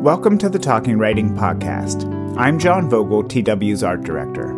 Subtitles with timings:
[0.00, 2.08] Welcome to the Talking Writing Podcast.
[2.38, 4.48] I'm John Vogel, TW's art director.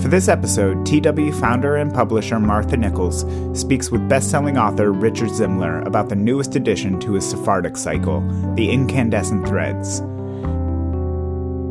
[0.00, 3.24] For this episode, TW founder and publisher Martha Nichols
[3.56, 8.22] speaks with best-selling author Richard Zimler about the newest addition to his Sephardic cycle,
[8.56, 10.00] The Incandescent Threads.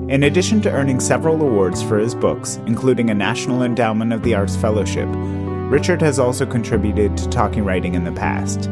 [0.09, 4.35] In addition to earning several awards for his books, including a National Endowment of the
[4.35, 8.69] Arts Fellowship, Richard has also contributed to Talking Writing in the past.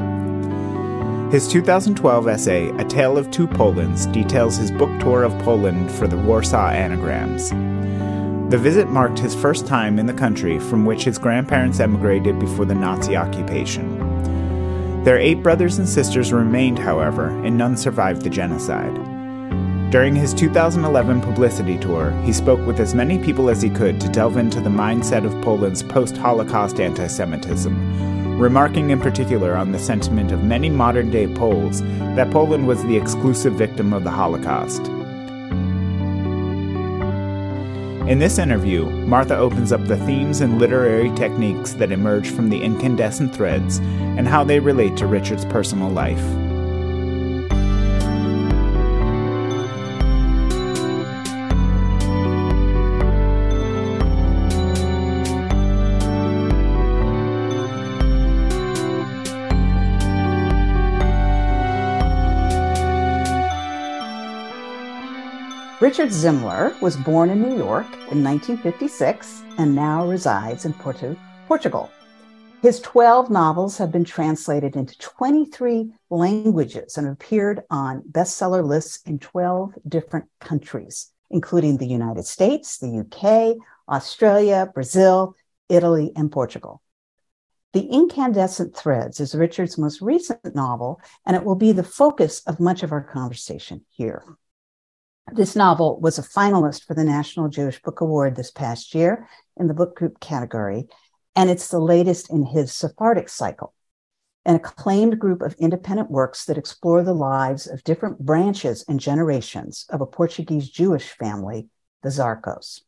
[1.31, 6.07] His 2012 essay, A Tale of Two Polands, details his book tour of Poland for
[6.07, 7.51] the Warsaw Anagrams.
[8.49, 12.65] The visit marked his first time in the country from which his grandparents emigrated before
[12.65, 15.03] the Nazi occupation.
[15.03, 18.95] Their eight brothers and sisters remained, however, and none survived the genocide.
[19.91, 24.09] During his 2011 publicity tour, he spoke with as many people as he could to
[24.09, 29.77] delve into the mindset of Poland's post Holocaust anti Semitism, remarking in particular on the
[29.77, 31.81] sentiment of many modern day Poles
[32.15, 34.87] that Poland was the exclusive victim of the Holocaust.
[38.07, 42.63] In this interview, Martha opens up the themes and literary techniques that emerge from the
[42.63, 46.23] incandescent threads and how they relate to Richard's personal life.
[65.89, 71.17] Richard Zimler was born in New York in 1956 and now resides in Porto,
[71.47, 71.89] Portugal.
[72.61, 79.17] His 12 novels have been translated into 23 languages and appeared on bestseller lists in
[79.17, 83.57] 12 different countries, including the United States, the UK,
[83.91, 85.33] Australia, Brazil,
[85.69, 86.83] Italy, and Portugal.
[87.73, 92.59] The Incandescent Threads is Richard's most recent novel, and it will be the focus of
[92.59, 94.23] much of our conversation here.
[95.31, 99.27] This novel was a finalist for the National Jewish Book Award this past year
[99.57, 100.87] in the book group category,
[101.35, 103.73] and it's the latest in his Sephardic cycle,
[104.45, 109.85] an acclaimed group of independent works that explore the lives of different branches and generations
[109.89, 111.69] of a Portuguese Jewish family,
[112.01, 112.81] the Zarcos.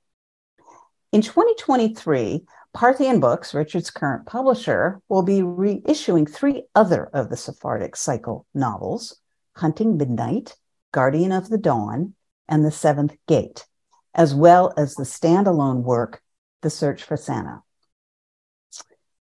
[1.12, 7.96] In 2023, Parthian Books, Richard's current publisher, will be reissuing three other of the Sephardic
[7.96, 9.18] cycle novels
[9.58, 10.56] Hunting Midnight,
[10.92, 12.16] Guardian of the Dawn,
[12.52, 13.66] and The Seventh Gate,
[14.14, 16.22] as well as the standalone work,
[16.62, 17.64] The Search for Sana.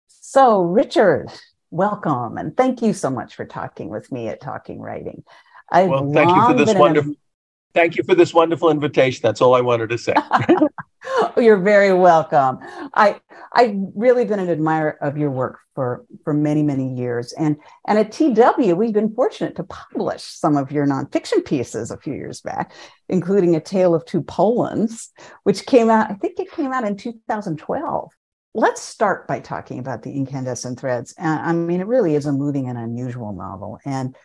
[0.06, 1.28] So, Richard,
[1.70, 5.24] welcome, and thank you so much for talking with me at Talking Writing.
[5.70, 7.14] I've well, thank you for this wonderful.
[7.74, 9.20] Thank you for this wonderful invitation.
[9.22, 10.14] That's all I wanted to say.
[11.36, 12.58] You're very welcome.
[12.94, 13.20] I
[13.52, 17.56] I've really been an admirer of your work for for many many years, and
[17.86, 22.14] and at TW we've been fortunate to publish some of your nonfiction pieces a few
[22.14, 22.72] years back,
[23.08, 25.08] including A Tale of Two Polands,
[25.44, 28.10] which came out I think it came out in 2012.
[28.54, 31.14] Let's start by talking about the incandescent threads.
[31.18, 33.78] I mean, it really is a moving and unusual novel.
[33.84, 34.16] And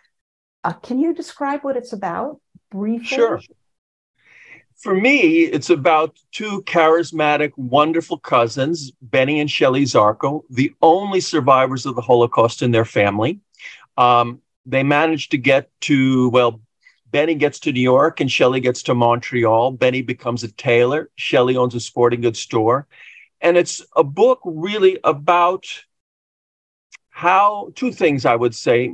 [0.64, 2.40] uh, can you describe what it's about
[2.72, 3.06] briefly?
[3.06, 3.40] Sure
[4.84, 11.86] for me, it's about two charismatic, wonderful cousins, Benny and Shelley Zarco, the only survivors
[11.86, 13.40] of the Holocaust in their family.
[13.98, 16.60] Um, they managed to get to, well,
[17.12, 19.72] Benny gets to New York and Shelley gets to Montreal.
[19.72, 21.10] Benny becomes a tailor.
[21.16, 22.86] Shelley owns a sporting goods store.
[23.40, 25.66] And it's a book really about
[27.10, 28.94] how two things I would say.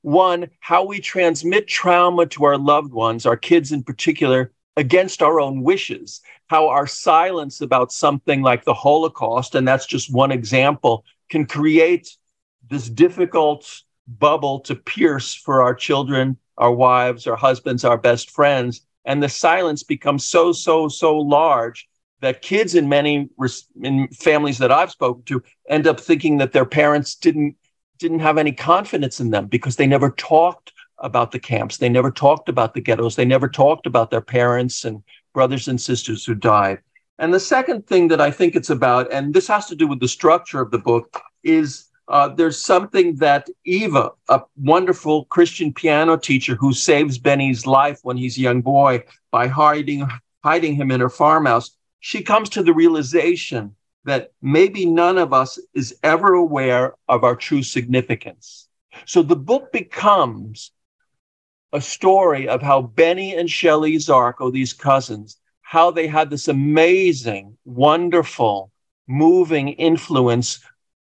[0.00, 5.40] One, how we transmit trauma to our loved ones, our kids in particular, against our
[5.40, 11.04] own wishes, how our silence about something like the Holocaust, and that's just one example,
[11.28, 12.16] can create
[12.68, 18.82] this difficult bubble to pierce for our children, our wives, our husbands, our best friends.
[19.04, 21.88] And the silence becomes so, so, so large
[22.20, 23.28] that kids in many
[23.82, 27.56] in families that I've spoken to end up thinking that their parents didn't
[27.98, 30.72] didn't have any confidence in them because they never talked
[31.02, 31.76] about the camps.
[31.76, 33.16] They never talked about the ghettos.
[33.16, 35.02] They never talked about their parents and
[35.34, 36.78] brothers and sisters who died.
[37.18, 40.00] And the second thing that I think it's about, and this has to do with
[40.00, 46.16] the structure of the book, is uh, there's something that Eva, a wonderful Christian piano
[46.16, 50.06] teacher who saves Benny's life when he's a young boy by hiding,
[50.42, 55.58] hiding him in her farmhouse, she comes to the realization that maybe none of us
[55.74, 58.68] is ever aware of our true significance.
[59.06, 60.72] So the book becomes
[61.72, 67.56] a story of how Benny and Shelley Zarco, these cousins, how they had this amazing,
[67.64, 68.70] wonderful,
[69.06, 70.60] moving influence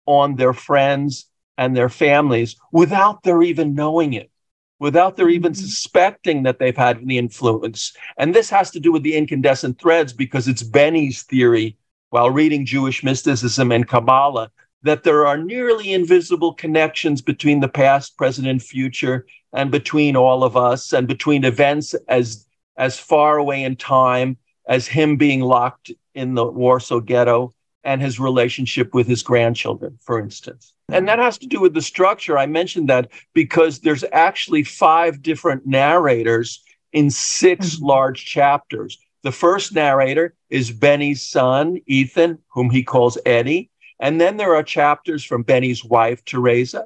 [0.07, 1.27] on their friends
[1.57, 4.31] and their families without their even knowing it.
[4.79, 5.63] without their even mm-hmm.
[5.63, 7.97] suspecting that they've had any influence.
[8.19, 11.77] And this has to do with the incandescent threads because it's Benny's theory
[12.11, 14.51] while reading Jewish mysticism and Kabbalah
[14.87, 20.43] that there are nearly invisible connections between the past, present, and future, and between all
[20.43, 22.47] of us, and between events as
[22.77, 24.37] as far away in time
[24.69, 27.55] as him being locked in the Warsaw ghetto
[27.85, 30.75] and his relationship with his grandchildren, for instance.
[30.89, 32.37] And that has to do with the structure.
[32.37, 36.63] I mentioned that because there's actually five different narrators
[36.93, 37.85] in 6 mm-hmm.
[37.85, 38.99] large chapters.
[39.23, 43.71] The first narrator is Benny's son, Ethan, whom he calls Eddie.
[43.99, 46.85] And then there are chapters from Benny's wife, Teresa,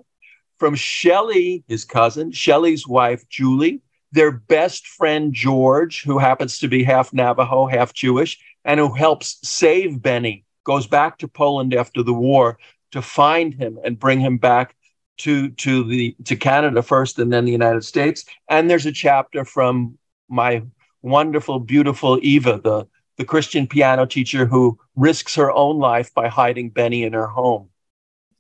[0.59, 3.81] from Shelley, his cousin, Shelley's wife, Julie,
[4.13, 9.39] their best friend, George, who happens to be half Navajo, half Jewish, and who helps
[9.43, 12.59] save Benny, goes back to Poland after the war
[12.93, 14.77] to find him and bring him back
[15.19, 18.25] to, to, the, to Canada first and then the United States.
[18.49, 19.99] And there's a chapter from
[20.29, 20.63] my
[21.03, 22.87] wonderful, beautiful Eva, the,
[23.21, 27.69] the Christian piano teacher who risks her own life by hiding Benny in her home.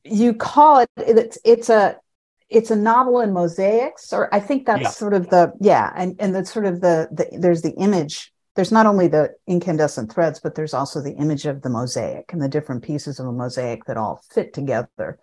[0.04, 1.98] You call it it's it's a
[2.48, 4.88] it's a novel in mosaics, or I think that's yeah.
[4.88, 8.32] sort of the yeah, and and that's sort of the, the there's the image.
[8.56, 12.40] There's not only the incandescent threads, but there's also the image of the mosaic and
[12.40, 15.18] the different pieces of a mosaic that all fit together.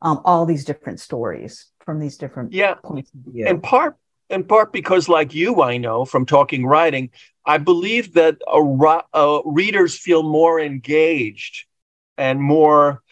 [0.00, 3.46] Um, all these different stories from these different yeah points of view.
[3.46, 3.98] In part,
[4.32, 7.10] in part because, like you, I know from talking writing,
[7.46, 11.66] I believe that a, uh, readers feel more engaged
[12.16, 13.02] and more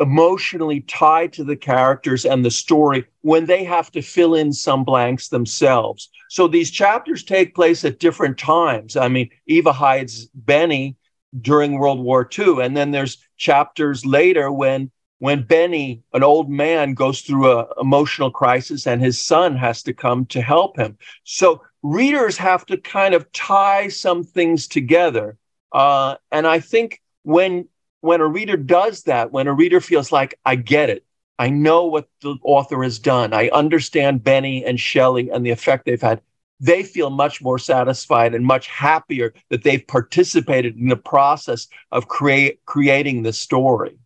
[0.00, 4.84] emotionally tied to the characters and the story when they have to fill in some
[4.84, 6.10] blanks themselves.
[6.28, 8.96] So these chapters take place at different times.
[8.96, 10.96] I mean, Eva hides Benny
[11.40, 14.90] during World War II, and then there's chapters later when
[15.24, 19.94] when Benny, an old man, goes through a emotional crisis and his son has to
[19.94, 20.98] come to help him.
[21.22, 25.38] So readers have to kind of tie some things together.
[25.72, 27.66] Uh, and I think when
[28.02, 31.06] when a reader does that, when a reader feels like I get it,
[31.38, 35.86] I know what the author has done, I understand Benny and Shelley and the effect
[35.86, 36.20] they've had,
[36.60, 42.08] they feel much more satisfied and much happier that they've participated in the process of
[42.08, 43.96] create, creating the story.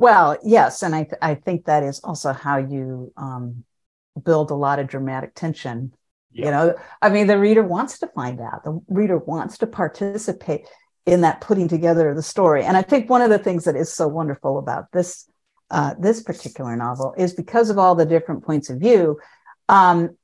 [0.00, 3.64] Well, yes, and I th- I think that is also how you um,
[4.24, 5.92] build a lot of dramatic tension
[6.32, 10.66] you know, I mean, the reader wants to find out, the reader wants to participate
[11.06, 12.64] in that putting together of the story.
[12.64, 15.28] And I think one of the things that is so wonderful about this
[15.72, 19.20] uh, this particular novel is because of all the different points of view,
[19.68, 20.16] um,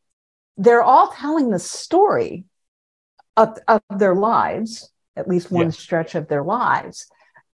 [0.56, 2.44] they're all telling the story
[3.36, 5.78] of, of their lives, at least one yes.
[5.78, 7.06] stretch of their lives.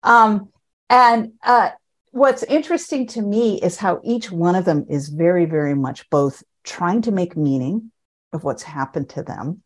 [0.02, 0.48] Um,
[0.88, 1.70] and uh,
[2.12, 6.42] what's interesting to me is how each one of them is very, very much both
[6.62, 7.90] trying to make meaning
[8.32, 9.62] of what's happened to them.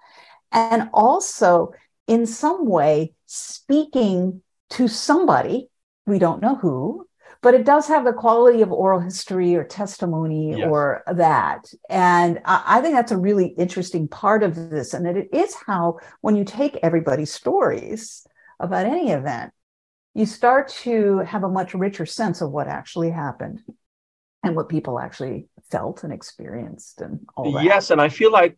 [0.52, 1.72] And also,
[2.06, 5.68] in some way, speaking to somebody,
[6.06, 7.06] we don't know who,
[7.42, 10.68] but it does have the quality of oral history or testimony yes.
[10.68, 11.72] or that.
[11.90, 14.94] And I, I, think that's a really interesting part of this.
[14.94, 18.26] And that it is how, when you take everybody's stories
[18.60, 19.52] about any event,
[20.16, 23.62] you start to have a much richer sense of what actually happened
[24.42, 27.64] and what people actually felt and experienced and all that.
[27.64, 28.56] Yes, and I feel like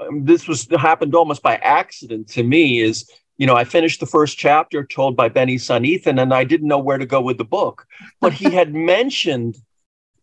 [0.00, 2.80] um, this was happened almost by accident to me.
[2.80, 6.44] Is you know I finished the first chapter told by Benny's son Ethan, and I
[6.44, 7.84] didn't know where to go with the book,
[8.20, 9.56] but he had mentioned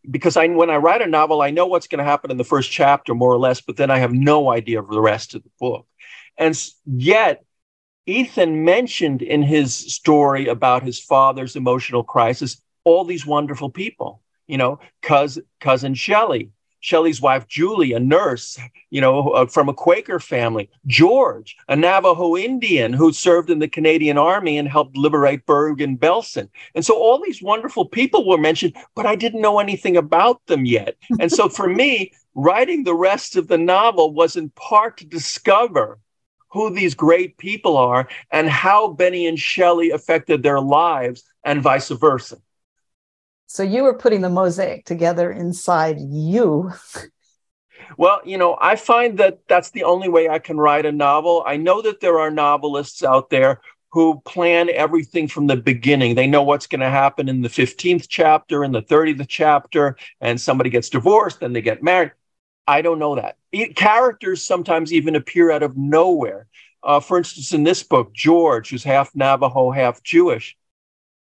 [0.09, 2.45] because I when I write a novel, I know what's going to happen in the
[2.45, 5.43] first chapter more or less, but then I have no idea of the rest of
[5.43, 5.85] the book,
[6.37, 7.44] and yet.
[8.05, 14.57] Ethan mentioned in his story about his father's emotional crisis all these wonderful people you
[14.57, 18.59] know, cousin, cousin Shelley, Shelley's wife, Julie, a nurse,
[18.91, 23.67] you know, uh, from a Quaker family, George, a Navajo Indian who served in the
[23.67, 26.47] Canadian Army and helped liberate Bergen Belsen.
[26.75, 30.65] And so all these wonderful people were mentioned, but I didn't know anything about them
[30.65, 30.95] yet.
[31.19, 35.97] And so for me, writing the rest of the novel was in part to discover
[36.55, 41.89] who these great people are and how Benny and Shelley affected their lives and vice
[41.89, 42.37] versa.
[43.45, 46.71] So you were putting the mosaic together inside you.
[47.97, 51.43] Well, you know, I find that that's the only way I can write a novel.
[51.45, 56.15] I know that there are novelists out there who plan everything from the beginning.
[56.15, 60.39] They know what's going to happen in the 15th chapter, in the 30th chapter, and
[60.39, 62.11] somebody gets divorced, then they get married.
[62.67, 63.37] I don't know that.
[63.75, 66.47] characters sometimes even appear out of nowhere.
[66.83, 70.55] Uh, for instance, in this book, George, who's half Navajo, half Jewish,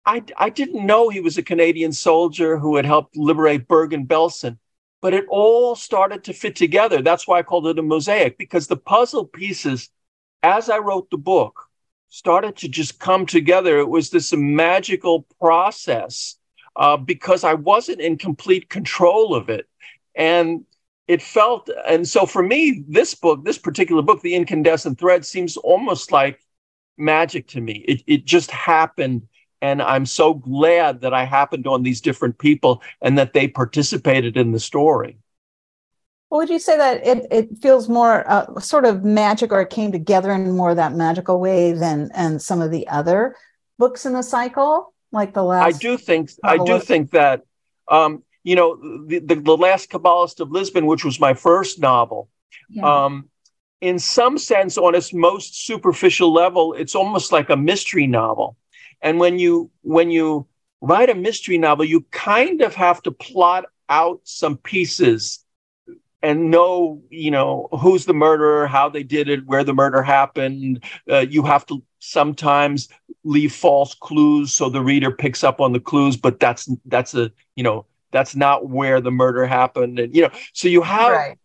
[0.07, 4.59] I, I didn't know he was a Canadian soldier who had helped liberate Bergen Belsen.
[5.01, 7.03] but it all started to fit together.
[7.03, 9.91] That's why I called it a mosaic because the puzzle pieces,
[10.43, 11.69] as I wrote the book,
[12.09, 13.79] started to just come together.
[13.79, 16.37] It was this magical process
[16.77, 19.67] uh, because I wasn't in complete control of it.
[20.15, 20.65] And
[21.07, 25.57] it felt, and so for me, this book, this particular book, The Incandescent Thread, seems
[25.57, 26.41] almost like
[26.97, 27.85] magic to me.
[27.87, 29.29] It, it just happened.
[29.61, 34.37] And I'm so glad that I happened on these different people and that they participated
[34.37, 35.19] in the story.
[36.29, 39.71] Well, would you say that it, it feels more uh, sort of magic or it
[39.71, 43.37] came together in more that magical way than and some of the other
[43.79, 44.95] books in the cycle?
[45.15, 45.77] like the last.
[45.77, 47.43] I do think I do think that
[47.89, 52.29] um, you know the, the, the last Kabbalist of Lisbon, which was my first novel.
[52.69, 53.05] Yeah.
[53.05, 53.31] Um,
[53.81, 58.57] in some sense, on its most superficial level, it's almost like a mystery novel.
[59.03, 60.47] And when you when you
[60.81, 65.45] write a mystery novel, you kind of have to plot out some pieces
[66.23, 70.83] and know, you know, who's the murderer, how they did it, where the murder happened.
[71.11, 72.89] Uh, you have to sometimes
[73.25, 77.33] leave false clues so the reader picks up on the clues but that's that's a
[77.57, 81.39] you know that's not where the murder happened and you know so you have right.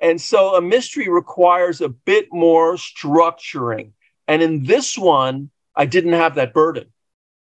[0.00, 3.92] and so a mystery requires a bit more structuring
[4.28, 6.86] and in this one i didn't have that burden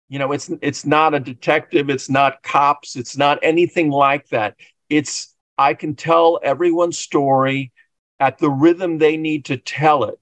[0.10, 4.56] you know it's it's not a detective it's not cops it's not anything like that
[4.90, 7.72] it's i can tell everyone's story
[8.20, 10.20] at the rhythm they need to tell it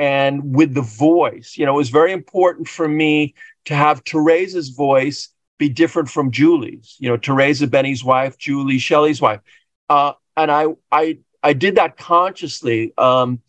[0.00, 1.56] and with the voice.
[1.58, 3.34] You know, it was very important for me
[3.66, 5.28] to have Teresa's voice
[5.60, 6.96] be different from Julie's.
[6.98, 9.40] You know, Teresa Benny's wife, Julie Shelley's wife,
[9.88, 13.40] uh, and I I I did that consciously um,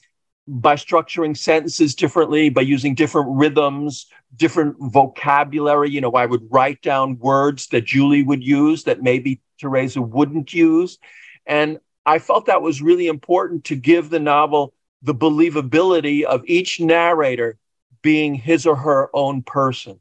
[0.46, 5.90] by structuring sentences differently, by using different rhythms, different vocabulary.
[5.90, 10.54] You know, I would write down words that Julie would use that maybe Teresa wouldn't
[10.54, 11.00] use,
[11.48, 16.80] and I felt that was really important to give the novel the believability of each
[16.80, 17.58] narrator
[18.02, 20.00] being his or her own person.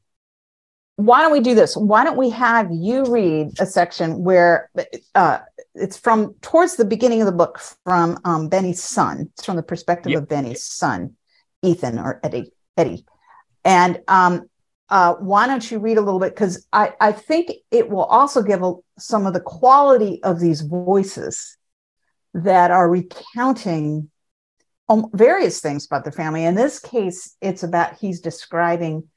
[1.05, 1.77] Why don't we do this?
[1.77, 4.71] Why don't we have you read a section where
[5.15, 5.39] uh,
[5.75, 9.31] it's from towards the beginning of the book from um, Benny's son.
[9.33, 10.23] It's from the perspective yep.
[10.23, 11.17] of Benny's son,
[11.63, 12.53] Ethan or Eddie.
[12.77, 13.05] Eddie,
[13.65, 14.49] and um,
[14.89, 16.35] uh, why don't you read a little bit?
[16.35, 20.63] Because I, I think it will also give a, some of the quality of these
[20.63, 21.57] voices
[22.35, 24.11] that are recounting
[25.13, 26.45] various things about the family.
[26.45, 29.09] In this case, it's about he's describing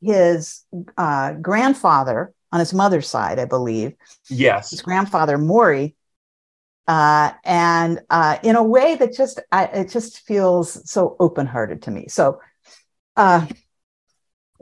[0.00, 0.64] his
[0.96, 3.94] uh, grandfather on his mother's side, I believe.
[4.28, 4.70] Yes.
[4.70, 5.94] His grandfather, Maury.
[6.86, 11.90] Uh, and uh, in a way that just I, it just feels so open-hearted to
[11.90, 12.06] me.
[12.08, 12.40] So,
[13.16, 13.46] uh,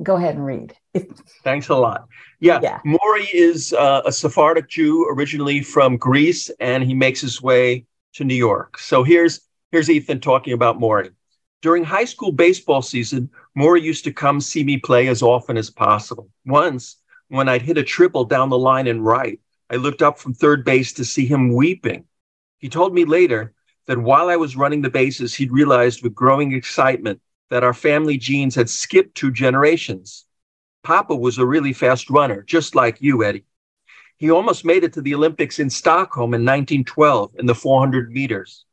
[0.03, 0.75] go ahead and read.
[1.45, 2.09] Thanks a lot.
[2.41, 2.81] Yeah, yeah.
[2.85, 8.25] Maury is uh, a Sephardic Jew originally from Greece, and he makes his way to
[8.25, 8.79] New York.
[8.79, 9.41] So here's
[9.73, 11.11] Here's Ethan talking about Maury.
[11.63, 15.71] During high school baseball season, Maury used to come see me play as often as
[15.71, 16.29] possible.
[16.45, 16.97] Once,
[17.29, 20.65] when I'd hit a triple down the line and right, I looked up from third
[20.65, 22.05] base to see him weeping.
[22.59, 23.55] He told me later
[23.87, 28.19] that while I was running the bases, he'd realized with growing excitement that our family
[28.19, 30.27] genes had skipped two generations.
[30.83, 33.47] Papa was a really fast runner, just like you, Eddie.
[34.19, 38.66] He almost made it to the Olympics in Stockholm in 1912 in the 400 meters.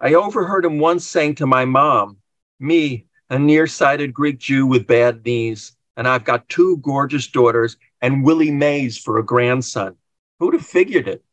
[0.00, 2.18] I overheard him once saying to my mom,
[2.60, 8.24] Me, a nearsighted Greek Jew with bad knees, and I've got two gorgeous daughters and
[8.24, 9.96] Willie Mays for a grandson.
[10.38, 11.24] Who'd have figured it?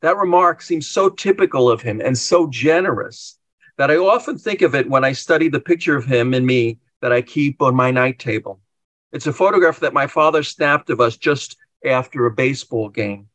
[0.00, 3.38] That remark seems so typical of him and so generous
[3.78, 6.78] that I often think of it when I study the picture of him and me
[7.00, 8.60] that I keep on my night table.
[9.12, 13.28] It's a photograph that my father snapped of us just after a baseball game.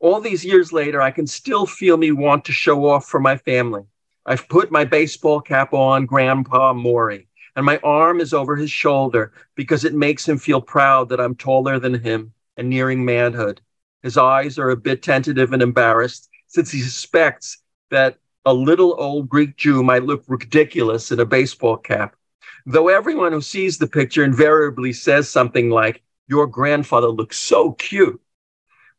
[0.00, 3.36] All these years later, I can still feel me want to show off for my
[3.36, 3.82] family.
[4.24, 9.32] I've put my baseball cap on Grandpa Maury, and my arm is over his shoulder
[9.56, 13.60] because it makes him feel proud that I'm taller than him and nearing manhood.
[14.02, 17.58] His eyes are a bit tentative and embarrassed since he suspects
[17.90, 18.16] that
[18.46, 22.16] a little old Greek Jew might look ridiculous in a baseball cap.
[22.64, 28.18] Though everyone who sees the picture invariably says something like, Your grandfather looks so cute.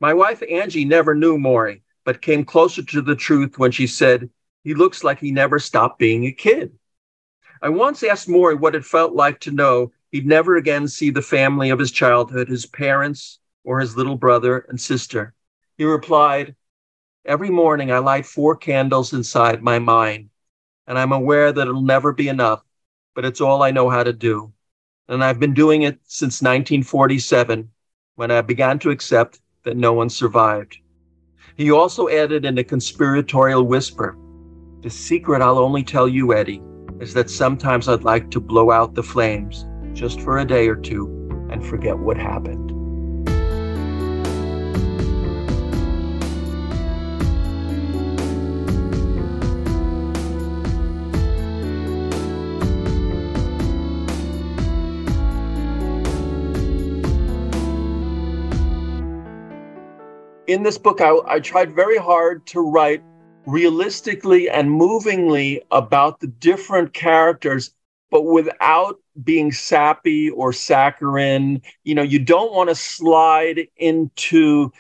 [0.02, 4.32] My wife Angie never knew Maury, but came closer to the truth when she said,
[4.64, 6.72] he looks like he never stopped being a kid.
[7.62, 11.22] I once asked Maury what it felt like to know he'd never again see the
[11.22, 15.36] family of his childhood, his parents, or his little brother and sister.
[15.78, 16.56] He replied,
[17.24, 20.32] Every morning I light four candles inside my mind,
[20.88, 22.64] and I'm aware that it'll never be enough,
[23.14, 24.52] but it's all I know how to do.
[25.08, 27.70] And I've been doing it since 1947
[28.16, 30.78] when I began to accept that no one survived.
[31.58, 34.18] He also added in a conspiratorial whisper
[34.82, 36.62] The secret I'll only tell you, Eddie,
[37.00, 40.76] is that sometimes I'd like to blow out the flames just for a day or
[40.76, 41.08] two
[41.52, 42.71] and forget what happened.
[60.48, 63.04] In this book, I, I tried very hard to write
[63.46, 67.72] realistically and movingly about the different characters,
[68.10, 71.62] but without being sappy or saccharine.
[71.84, 74.72] You know, you don't want to slide into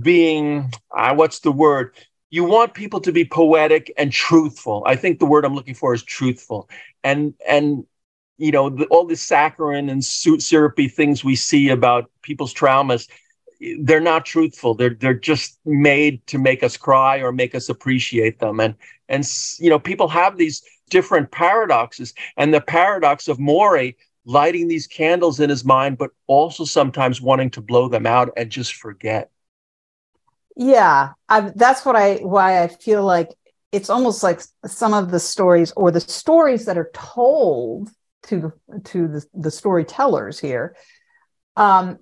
[0.00, 1.94] being, uh, what's the word?
[2.30, 4.82] You want people to be poetic and truthful.
[4.86, 6.68] I think the word I'm looking for is truthful.
[7.02, 7.84] And, and,
[8.38, 13.08] you know, the, all the saccharine and syrupy things we see about people's traumas,
[13.80, 14.74] they're not truthful.
[14.74, 18.60] They're they're just made to make us cry or make us appreciate them.
[18.60, 18.74] And
[19.08, 19.24] and
[19.58, 22.14] you know, people have these different paradoxes.
[22.36, 27.50] And the paradox of Maury lighting these candles in his mind, but also sometimes wanting
[27.50, 29.30] to blow them out and just forget.
[30.56, 33.28] Yeah, I, that's what I why I feel like
[33.72, 37.90] it's almost like some of the stories or the stories that are told
[38.24, 38.52] to
[38.84, 40.76] to the, the storytellers here
[41.56, 41.98] um,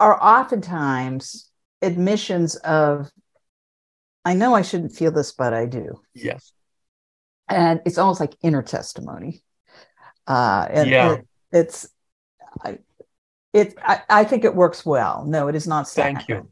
[0.00, 1.50] are oftentimes
[1.82, 3.10] admissions of,
[4.24, 6.00] I know I shouldn't feel this, but I do.
[6.14, 6.52] Yes.
[7.48, 9.42] And it's almost like inner testimony.
[10.26, 11.12] Uh, and yeah.
[11.12, 11.88] It, it's,
[12.62, 12.78] I,
[13.52, 15.24] it, I, I, think it works well.
[15.26, 15.88] No, it is not.
[15.88, 16.48] Thank you.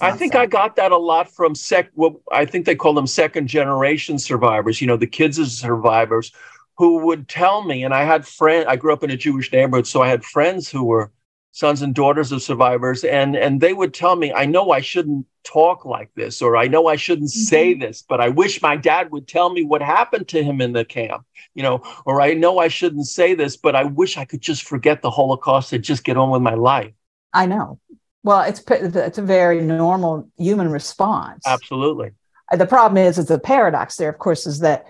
[0.00, 0.42] I think sad.
[0.42, 1.90] I got that a lot from sec.
[1.94, 4.80] Well, I think they call them second generation survivors.
[4.80, 6.32] You know, the kids as survivors
[6.76, 8.66] who would tell me, and I had friends.
[8.68, 11.12] I grew up in a Jewish neighborhood, so I had friends who were
[11.58, 15.26] sons and daughters of survivors and and they would tell me i know i shouldn't
[15.42, 17.50] talk like this or i know i shouldn't mm-hmm.
[17.54, 20.72] say this but i wish my dad would tell me what happened to him in
[20.72, 24.24] the camp you know or i know i shouldn't say this but i wish i
[24.24, 26.94] could just forget the holocaust and just get on with my life.
[27.32, 27.80] I know.
[28.22, 31.42] Well it's it's a very normal human response.
[31.44, 32.12] Absolutely.
[32.56, 34.86] The problem is it's a paradox there of course is that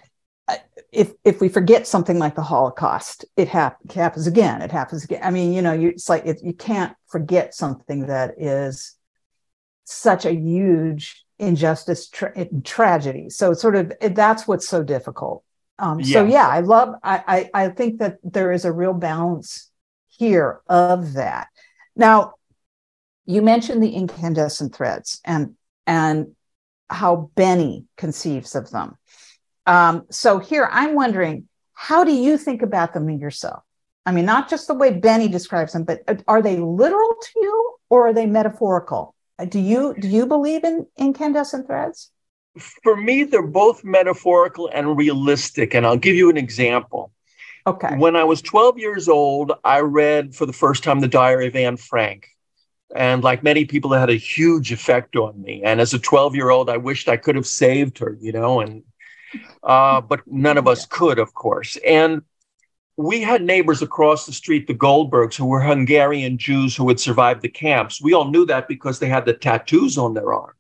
[0.92, 4.62] if if we forget something like the Holocaust, it hap- happens again.
[4.62, 5.20] It happens again.
[5.22, 8.96] I mean, you know, you, it's like it, you can't forget something that is
[9.85, 13.29] such a huge injustice tra- tragedy.
[13.31, 15.44] So sort of it, that's what's so difficult.
[15.79, 16.12] Um, yeah.
[16.14, 16.94] So yeah, I love.
[17.03, 19.70] I, I I think that there is a real balance
[20.09, 21.48] here of that.
[21.94, 22.35] Now,
[23.27, 25.55] you mentioned the incandescent threads and
[25.87, 26.35] and
[26.90, 28.96] how Benny conceives of them.
[29.68, 33.62] Um, so here I'm wondering, how do you think about them in yourself?
[34.07, 37.31] I mean, not just the way Benny describes them, but uh, are they literal to
[37.37, 39.14] you or are they metaphorical?
[39.38, 42.11] Uh, do you do you believe in incandescent threads?
[42.83, 47.12] For me, they're both metaphorical and realistic, and I'll give you an example.
[47.66, 47.94] Okay.
[47.96, 51.54] When I was 12 years old, I read for the first time The Diary of
[51.54, 52.28] Anne Frank.
[52.96, 55.62] And like many people, it had a huge effect on me.
[55.62, 58.61] And as a 12 year old, I wished I could have saved her, you know,
[58.61, 58.83] and
[59.62, 61.77] uh, but none of us could, of course.
[61.87, 62.23] And
[62.97, 67.43] we had neighbors across the street, the Goldbergs, who were Hungarian Jews who had survived
[67.43, 68.03] the camps.
[68.03, 70.57] We all knew that because they had the tattoos on their arms.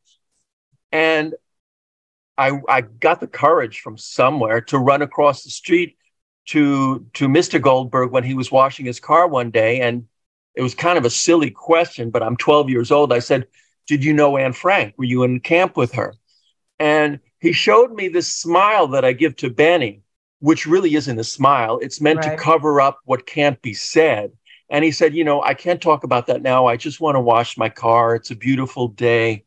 [0.92, 1.34] And
[2.38, 5.96] I, I got the courage from somewhere to run across the street
[6.46, 7.60] to, to Mr.
[7.60, 9.80] Goldberg when he was washing his car one day.
[9.80, 10.06] And
[10.54, 13.12] it was kind of a silly question, but I'm 12 years old.
[13.12, 13.48] I said,
[13.88, 14.94] Did you know Anne Frank?
[14.96, 16.14] Were you in camp with her?
[16.78, 20.02] And he showed me this smile that I give to Benny,
[20.40, 21.78] which really isn't a smile.
[21.80, 22.36] It's meant right.
[22.36, 24.32] to cover up what can't be said.
[24.70, 26.66] And he said, You know, I can't talk about that now.
[26.66, 28.14] I just want to wash my car.
[28.14, 29.44] It's a beautiful day.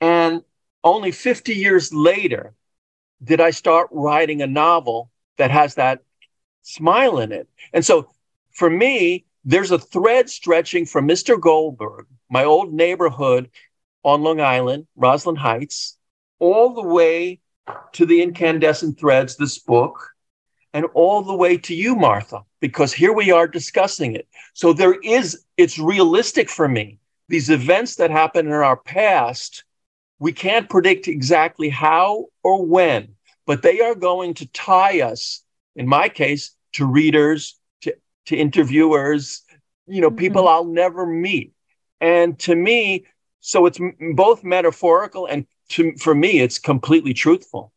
[0.00, 0.42] And
[0.82, 2.54] only 50 years later
[3.22, 6.02] did I start writing a novel that has that
[6.62, 7.48] smile in it.
[7.72, 8.10] And so
[8.52, 11.38] for me, there's a thread stretching from Mr.
[11.38, 13.50] Goldberg, my old neighborhood
[14.02, 15.96] on Long Island, Roslyn Heights,
[16.40, 17.40] all the way
[17.92, 20.10] to the incandescent threads, this book,
[20.72, 24.26] and all the way to you, Martha, because here we are discussing it.
[24.54, 26.98] So there is, it's realistic for me.
[27.28, 29.64] These events that happen in our past,
[30.18, 33.14] we can't predict exactly how or when,
[33.46, 35.42] but they are going to tie us,
[35.76, 37.94] in my case, to readers, to,
[38.26, 39.42] to interviewers,
[39.86, 40.18] you know, mm-hmm.
[40.18, 41.52] people I'll never meet.
[42.00, 43.06] And to me,
[43.40, 43.78] so it's
[44.14, 47.72] both metaphorical and to, for me, it's completely truthful.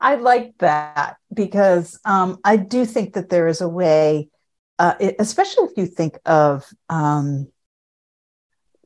[0.00, 4.28] I like that because um, I do think that there is a way,
[4.78, 7.48] uh, it, especially if you think of um,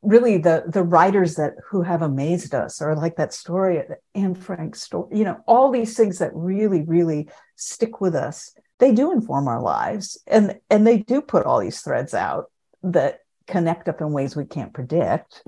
[0.03, 3.83] really the the writers that who have amazed us or like that story
[4.15, 8.93] Anne Frank story you know all these things that really really stick with us they
[8.93, 12.51] do inform our lives and and they do put all these threads out
[12.83, 15.45] that connect up in ways we can't predict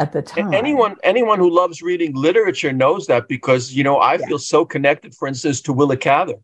[0.00, 4.14] at the time anyone anyone who loves reading literature knows that because you know i
[4.14, 4.26] yeah.
[4.26, 6.34] feel so connected for instance to willa cather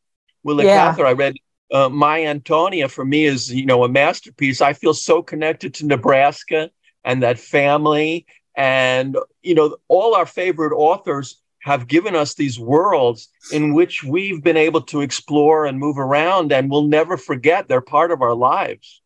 [0.45, 0.89] willa yeah.
[0.89, 1.35] cather i read
[1.73, 5.87] uh, my antonia for me is you know a masterpiece i feel so connected to
[5.87, 6.71] nebraska
[7.07, 8.27] and that family.
[8.55, 14.43] And, you know, all our favorite authors have given us these worlds in which we've
[14.43, 18.35] been able to explore and move around, and we'll never forget they're part of our
[18.35, 19.01] lives.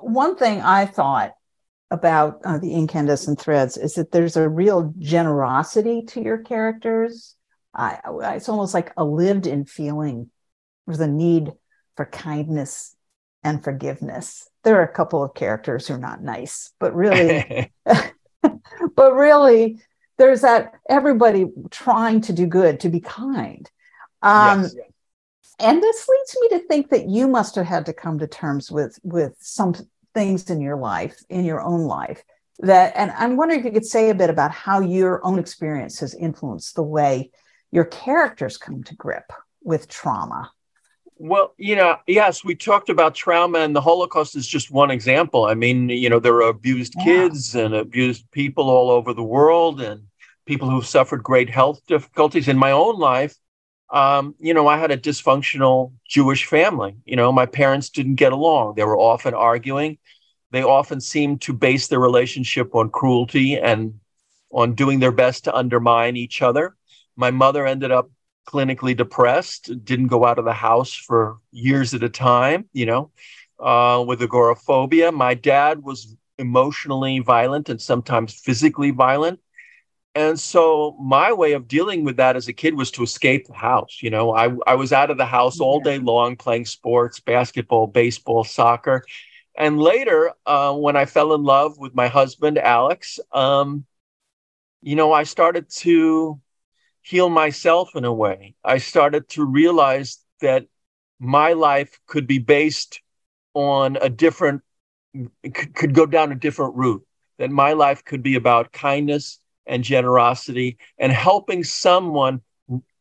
[0.00, 1.34] One thing I thought
[1.90, 7.34] about uh, the incandescent threads is that there's a real generosity to your characters.
[7.74, 7.98] I,
[8.34, 10.30] it's almost like a lived in feeling.
[10.86, 11.52] There's a need
[11.96, 12.94] for kindness
[13.42, 14.48] and forgiveness.
[14.62, 17.72] There are a couple of characters who are not nice, but really,
[18.94, 19.80] but really,
[20.18, 23.70] there's that everybody trying to do good, to be kind.
[24.22, 24.74] Um, yes.
[25.58, 28.70] And this leads me to think that you must have had to come to terms
[28.70, 29.74] with with some
[30.14, 32.22] things in your life, in your own life,
[32.60, 32.92] that.
[32.96, 36.14] And I'm wondering if you could say a bit about how your own experience has
[36.14, 37.30] influenced the way
[37.70, 40.50] your characters come to grip with trauma.
[41.22, 45.44] Well, you know, yes, we talked about trauma, and the Holocaust is just one example.
[45.44, 47.04] I mean, you know, there are abused yeah.
[47.04, 50.04] kids and abused people all over the world, and
[50.46, 52.48] people who've suffered great health difficulties.
[52.48, 53.36] In my own life,
[53.92, 56.96] um, you know, I had a dysfunctional Jewish family.
[57.04, 59.98] You know, my parents didn't get along, they were often arguing.
[60.52, 64.00] They often seemed to base their relationship on cruelty and
[64.52, 66.74] on doing their best to undermine each other.
[67.16, 68.10] My mother ended up
[68.48, 73.10] clinically depressed, didn't go out of the house for years at a time, you know,
[73.60, 75.12] uh, with agoraphobia.
[75.12, 79.38] My dad was emotionally violent and sometimes physically violent.
[80.14, 83.54] And so my way of dealing with that as a kid was to escape the
[83.54, 83.98] house.
[84.02, 87.86] You know, I, I was out of the house all day long playing sports, basketball,
[87.86, 89.04] baseball, soccer.
[89.56, 93.84] And later, uh, when I fell in love with my husband, Alex, um,
[94.82, 96.40] you know, I started to
[97.02, 98.54] heal myself in a way.
[98.64, 100.66] I started to realize that
[101.20, 103.00] my life could be based
[103.54, 104.62] on a different,
[105.74, 107.04] could go down a different route,
[107.38, 112.40] that my life could be about kindness and generosity and helping someone,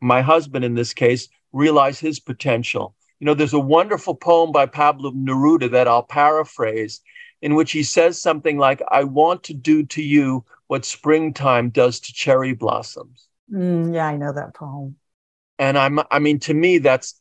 [0.01, 2.95] my husband in this case, realize his potential.
[3.19, 7.01] You know, there's a wonderful poem by Pablo Neruda that I'll paraphrase,
[7.41, 11.99] in which he says something like, I want to do to you what springtime does
[12.01, 13.27] to cherry blossoms.
[13.51, 14.95] Mm, yeah, I know that poem.
[15.57, 17.19] And I'm, I mean, to me, that's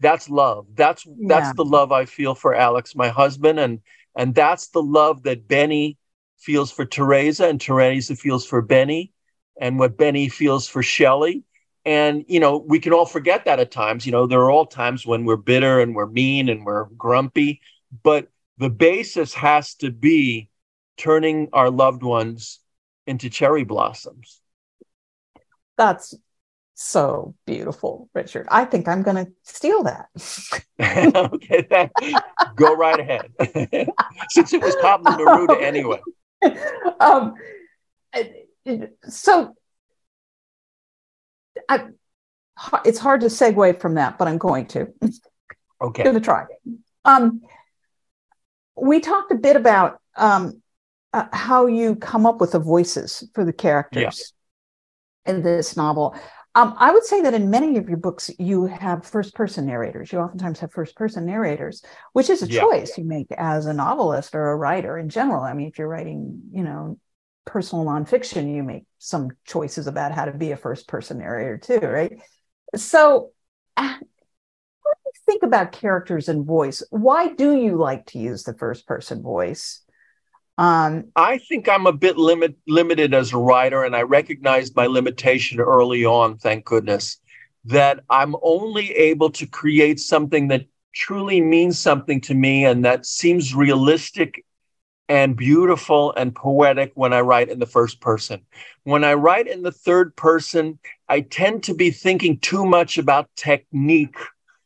[0.00, 0.66] that's love.
[0.74, 1.52] That's that's yeah.
[1.54, 3.80] the love I feel for Alex, my husband, and
[4.16, 5.98] and that's the love that Benny
[6.40, 9.12] feels for Teresa, and Teresa feels for Benny,
[9.60, 11.44] and what Benny feels for Shelley.
[11.84, 14.04] And you know, we can all forget that at times.
[14.04, 17.60] You know, there are all times when we're bitter and we're mean and we're grumpy,
[18.02, 20.50] but the basis has to be
[20.96, 22.60] turning our loved ones
[23.06, 24.40] into cherry blossoms.
[25.78, 26.14] That's
[26.74, 28.46] so beautiful, Richard.
[28.50, 30.08] I think I'm going to steal that.
[31.14, 31.90] okay,
[32.54, 33.32] go right ahead.
[34.30, 36.00] Since it was Pablo Neruda anyway.
[37.00, 37.34] Um,
[39.08, 39.54] so
[41.68, 41.86] I,
[42.84, 44.88] it's hard to segue from that, but I'm going to.
[45.80, 46.02] Okay.
[46.02, 46.44] Going to try.
[47.04, 47.40] Um,
[48.76, 50.62] we talked a bit about um,
[51.12, 54.32] uh, how you come up with the voices for the characters
[55.24, 56.14] in this novel.
[56.54, 60.10] Um, I would say that in many of your books, you have first person narrators.
[60.10, 61.82] You oftentimes have first person narrators,
[62.12, 62.60] which is a yeah.
[62.60, 65.44] choice you make as a novelist or a writer in general.
[65.44, 66.98] I mean, if you're writing, you know,
[67.44, 71.86] personal nonfiction, you make some choices about how to be a first person narrator too,
[71.86, 72.20] right?
[72.74, 73.30] So,
[73.76, 73.94] uh,
[74.82, 76.82] what do you think about characters and voice?
[76.90, 79.82] Why do you like to use the first person voice?
[80.60, 84.86] Um, I think I'm a bit limit, limited as a writer, and I recognized my
[84.86, 87.16] limitation early on, thank goodness,
[87.64, 93.06] that I'm only able to create something that truly means something to me and that
[93.06, 94.44] seems realistic
[95.08, 98.42] and beautiful and poetic when I write in the first person.
[98.84, 103.30] When I write in the third person, I tend to be thinking too much about
[103.34, 104.18] technique.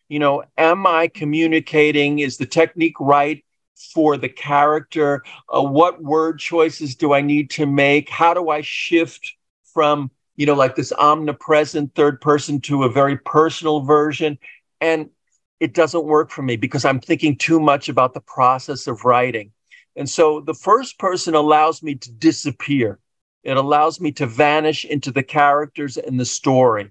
[0.08, 2.18] You know, am I communicating?
[2.18, 3.43] Is the technique right?
[3.92, 5.22] For the character?
[5.54, 8.08] Uh, what word choices do I need to make?
[8.08, 9.34] How do I shift
[9.64, 14.38] from, you know, like this omnipresent third person to a very personal version?
[14.80, 15.10] And
[15.60, 19.52] it doesn't work for me because I'm thinking too much about the process of writing.
[19.96, 22.98] And so the first person allows me to disappear.
[23.44, 26.90] It allows me to vanish into the characters and the story.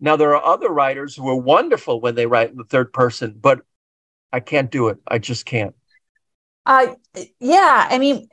[0.00, 3.36] Now, there are other writers who are wonderful when they write in the third person,
[3.40, 3.60] but
[4.32, 4.98] I can't do it.
[5.06, 5.74] I just can't.
[6.64, 6.94] Uh,
[7.40, 8.28] yeah, I mean,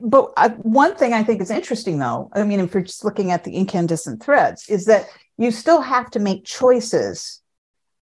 [0.00, 3.30] but uh, one thing I think is interesting, though, I mean, if you're just looking
[3.30, 7.40] at the incandescent threads, is that you still have to make choices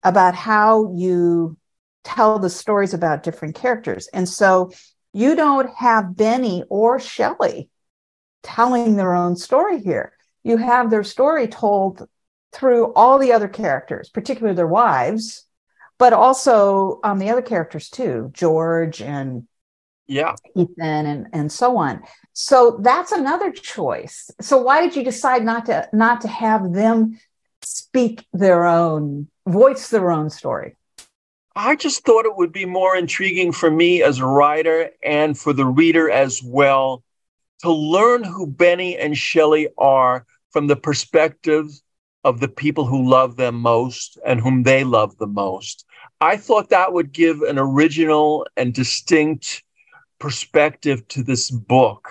[0.04, 1.58] about how you
[2.04, 4.08] tell the stories about different characters.
[4.14, 4.72] And so
[5.14, 7.70] you don't have Benny or Shelley
[8.44, 10.14] telling their own story here.
[10.44, 12.08] You have their story told
[12.52, 15.46] through all the other characters, particularly their wives,
[16.02, 19.48] but also um, the other characters too, George and
[20.08, 22.02] yeah, Ethan and and so on.
[22.34, 24.32] So that's another choice.
[24.42, 27.20] So why did you decide not to not to have them
[27.62, 30.76] speak their own voice their own story?
[31.56, 35.54] I just thought it would be more intriguing for me as a writer and for
[35.54, 37.04] the reader as well
[37.60, 41.70] to learn who Benny and Shelley are from the perspective
[42.24, 45.86] of the people who love them most and whom they love the most.
[46.22, 49.64] I thought that would give an original and distinct
[50.20, 52.10] perspective to this book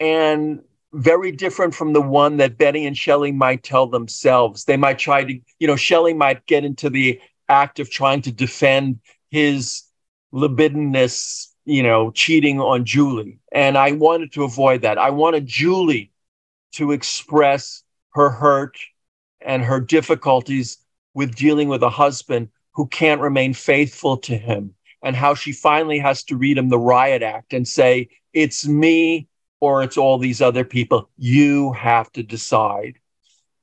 [0.00, 0.62] and
[0.94, 4.64] very different from the one that Benny and Shelley might tell themselves.
[4.64, 8.32] They might try to, you know, Shelley might get into the act of trying to
[8.32, 9.82] defend his
[10.32, 13.40] libidinous, you know, cheating on Julie.
[13.52, 14.96] And I wanted to avoid that.
[14.96, 16.12] I wanted Julie
[16.72, 17.82] to express
[18.14, 18.78] her hurt
[19.42, 20.78] and her difficulties
[21.12, 25.98] with dealing with a husband who can't remain faithful to him, and how she finally
[25.98, 29.28] has to read him the riot act and say, It's me
[29.60, 31.08] or it's all these other people.
[31.16, 32.98] You have to decide.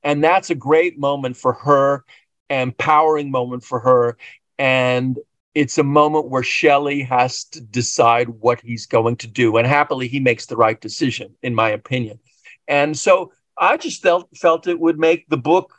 [0.02, 2.04] And that's a great moment for her,
[2.50, 4.16] empowering moment for her.
[4.58, 5.18] And
[5.54, 9.56] it's a moment where Shelley has to decide what he's going to do.
[9.56, 12.18] And happily, he makes the right decision, in my opinion.
[12.66, 15.74] And so I just felt, felt it would make the book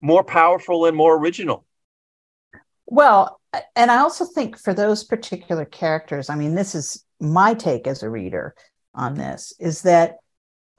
[0.00, 1.65] more powerful and more original.
[2.86, 3.40] Well,
[3.74, 8.02] and I also think for those particular characters, I mean, this is my take as
[8.02, 8.54] a reader
[8.94, 10.16] on this, is that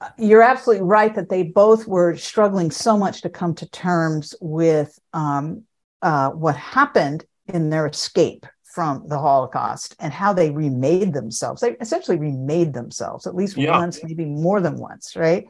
[0.00, 4.34] uh, you're absolutely right that they both were struggling so much to come to terms
[4.40, 5.64] with um,
[6.02, 11.60] uh, what happened in their escape from the Holocaust and how they remade themselves.
[11.60, 13.76] They essentially remade themselves at least yeah.
[13.76, 15.46] once, maybe more than once, right?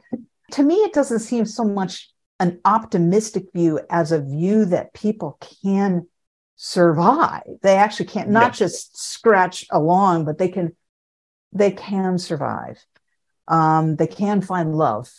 [0.53, 5.39] To me, it doesn't seem so much an optimistic view as a view that people
[5.63, 6.07] can
[6.59, 7.45] survive.
[7.63, 8.59] They actually can't not yes.
[8.59, 10.77] just scratch along, but they can
[11.53, 12.85] they can survive.
[13.47, 15.11] Um, they can find love.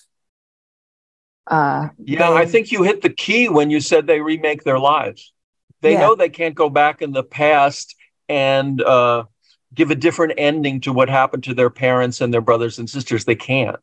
[1.47, 4.77] Uh, yeah, they, I think you hit the key when you said they remake their
[4.77, 5.33] lives.
[5.81, 6.01] They yeah.
[6.01, 7.95] know they can't go back in the past
[8.27, 9.23] and uh,
[9.73, 13.25] give a different ending to what happened to their parents and their brothers and sisters.
[13.25, 13.77] They can't.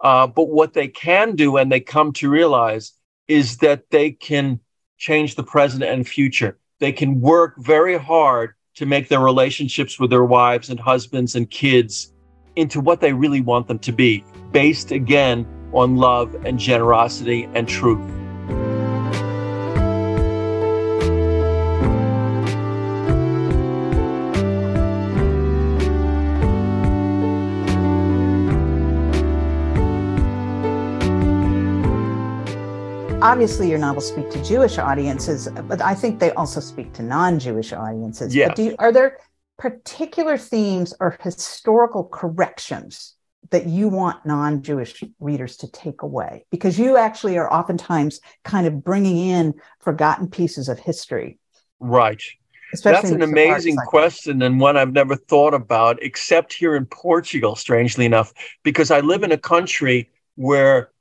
[0.00, 2.92] Uh, but what they can do, and they come to realize,
[3.28, 4.60] is that they can
[4.96, 6.56] change the present and future.
[6.80, 11.48] They can work very hard to make their relationships with their wives and husbands and
[11.48, 12.12] kids
[12.56, 17.68] into what they really want them to be, based again on love and generosity and
[17.68, 18.23] truth.
[33.34, 37.72] Obviously your novels speak to Jewish audiences, but I think they also speak to non-Jewish
[37.72, 38.32] audiences.
[38.32, 38.54] Yeah.
[38.56, 39.18] You, are there
[39.58, 43.16] particular themes or historical corrections
[43.50, 46.46] that you want non-Jewish readers to take away?
[46.52, 51.40] Because you actually are oftentimes kind of bringing in forgotten pieces of history.
[51.80, 52.22] Right.
[52.72, 57.56] Especially That's an amazing question and one I've never thought about, except here in Portugal,
[57.56, 60.92] strangely enough, because I live in a country where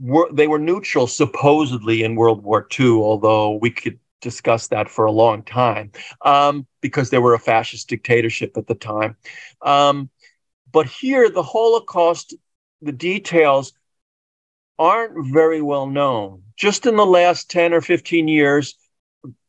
[0.00, 5.04] were they were neutral supposedly in World War II, although we could discuss that for
[5.04, 9.16] a long time um, because they were a fascist dictatorship at the time.
[9.62, 10.10] Um,
[10.72, 12.34] but here, the Holocaust,
[12.80, 13.72] the details
[14.78, 16.42] aren't very well known.
[16.56, 18.76] Just in the last 10 or 15 years,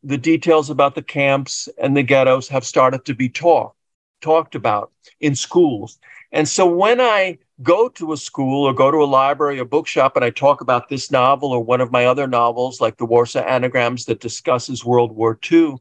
[0.04, 3.78] the details about the camps and the ghettos have started to be talked
[4.22, 5.98] talked about in schools.
[6.32, 10.16] And so when I go to a school or go to a library or bookshop
[10.16, 13.42] and I talk about this novel or one of my other novels, like the Warsaw
[13.42, 15.76] Anagrams that discusses World War II,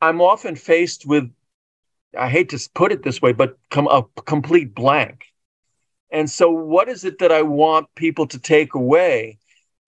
[0.00, 1.30] I'm often faced with,
[2.18, 5.26] I hate to put it this way, but com- a complete blank.
[6.10, 9.38] And so, what is it that I want people to take away?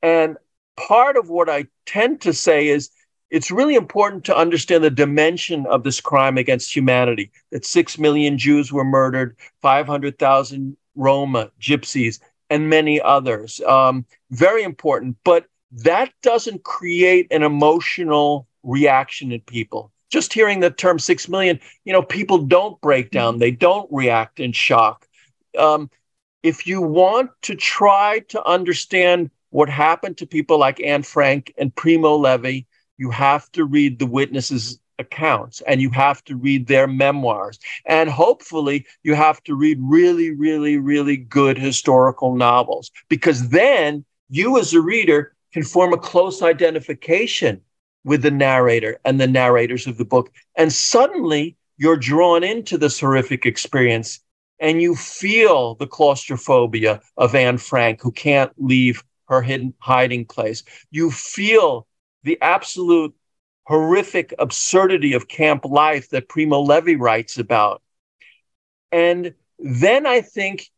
[0.02, 0.38] And
[0.76, 2.90] part of what I tend to say is
[3.30, 8.38] it's really important to understand the dimension of this crime against humanity that 6 million
[8.38, 13.60] Jews were murdered, 500,000 Roma, Gypsies, and many others.
[13.60, 19.90] Um, very important, but that doesn't create an emotional reaction in people.
[20.10, 24.38] Just hearing the term 6 million, you know, people don't break down, they don't react
[24.38, 25.06] in shock.
[25.58, 25.90] Um,
[26.42, 31.74] if you want to try to understand what happened to people like Anne Frank and
[31.74, 32.60] Primo Levi,
[32.98, 37.58] you have to read the witnesses' accounts and you have to read their memoirs.
[37.86, 44.58] And hopefully, you have to read really, really, really good historical novels because then you,
[44.58, 47.60] as a reader, can form a close identification
[48.04, 50.30] with the narrator and the narrators of the book.
[50.56, 54.20] And suddenly, you're drawn into this horrific experience
[54.60, 60.62] and you feel the claustrophobia of Anne Frank, who can't leave her hidden hiding place.
[60.90, 61.86] You feel
[62.22, 63.14] the absolute
[63.64, 67.82] horrific absurdity of camp life that Primo Levi writes about.
[68.92, 70.70] And then I think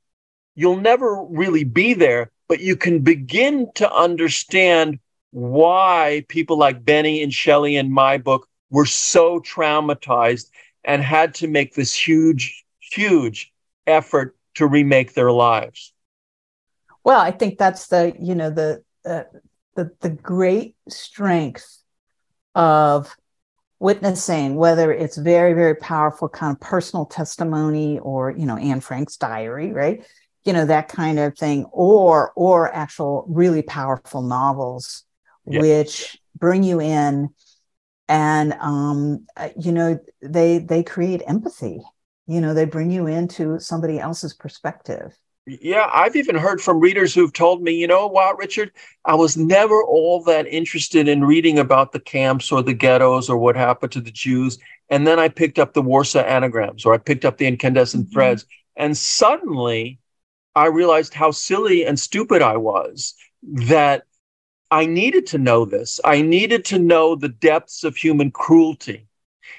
[0.55, 4.99] you'll never really be there, but you can begin to understand
[5.33, 10.51] why people like Benny and Shelley in my book were so traumatized
[10.85, 13.53] and had to make this huge, huge
[13.87, 15.92] effort to remake their lives.
[17.05, 19.25] Well, I think that's the, you know, the, uh,
[19.75, 21.83] the, the great strength
[22.57, 23.14] of
[23.79, 29.16] witnessing, whether it's very, very powerful kind of personal testimony or, you know, Anne Frank's
[29.16, 30.05] diary, right?
[30.45, 35.05] You know, that kind of thing, or or actual really powerful novels,
[35.47, 35.61] yeah.
[35.61, 37.29] which bring you in
[38.09, 41.81] and um, uh, you know, they they create empathy.
[42.27, 45.16] You know, they bring you into somebody else's perspective.
[45.47, 48.73] Yeah, I've even heard from readers who've told me, you know what, Richard,
[49.05, 53.37] I was never all that interested in reading about the camps or the ghettos or
[53.37, 54.59] what happened to the Jews.
[54.91, 58.13] And then I picked up the Warsaw anagrams or I picked up the incandescent mm-hmm.
[58.13, 58.45] threads.
[58.75, 60.01] And suddenly
[60.57, 64.03] I realized how silly and stupid I was that
[64.73, 66.01] I needed to know this.
[66.05, 69.07] I needed to know the depths of human cruelty.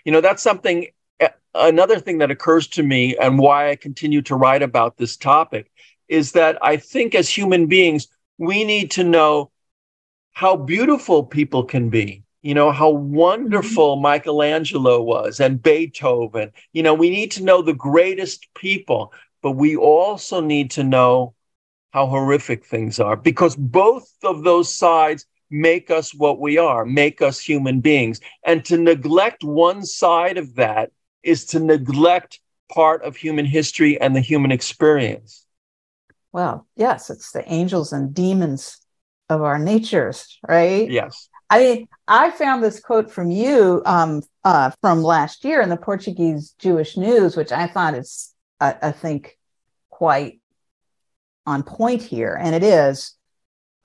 [0.04, 0.88] You know, that's something
[1.57, 5.71] another thing that occurs to me and why I continue to write about this topic
[6.07, 9.51] is that I think as human beings, we need to know
[10.31, 12.23] how beautiful people can be.
[12.43, 14.03] You know, how wonderful mm-hmm.
[14.03, 16.51] Michelangelo was and Beethoven.
[16.71, 21.33] You know, we need to know the greatest people, but we also need to know
[21.91, 27.21] how horrific things are because both of those sides make us what we are, make
[27.21, 28.19] us human beings.
[28.43, 30.91] And to neglect one side of that
[31.27, 32.39] is to neglect
[32.71, 35.45] part of human history and the human experience.
[36.31, 38.77] Well, yes, it's the angels and demons
[39.29, 40.89] of our natures, right?
[40.89, 41.29] Yes.
[41.49, 45.77] I mean, I found this quote from you um, uh, from last year in the
[45.77, 49.37] Portuguese Jewish News, which I thought is, I, I think,
[49.89, 50.41] quite
[51.45, 52.37] on point here.
[52.39, 53.16] And it is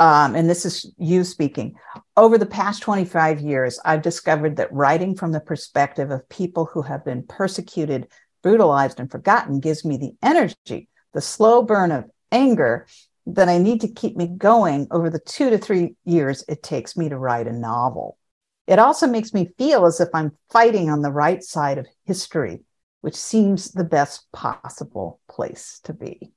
[0.02, 1.76] um, and this is you speaking.
[2.16, 6.82] Over the past 25 years, I've discovered that writing from the perspective of people who
[6.82, 8.08] have been persecuted,
[8.42, 12.88] brutalized, and forgotten gives me the energy, the slow burn of anger
[13.26, 16.96] that I need to keep me going over the two to three years it takes
[16.96, 18.18] me to write a novel.
[18.66, 22.62] It also makes me feel as if I'm fighting on the right side of history,
[23.02, 26.32] which seems the best possible place to be.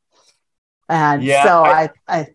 [0.87, 2.27] And yeah, so I, I, I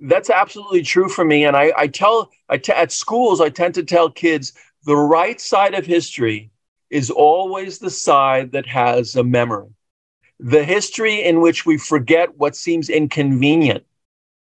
[0.00, 1.44] that's absolutely true for me.
[1.44, 4.52] And I, I tell I t- at schools, I tend to tell kids
[4.84, 6.50] the right side of history
[6.90, 9.68] is always the side that has a memory.
[10.38, 13.84] The history in which we forget what seems inconvenient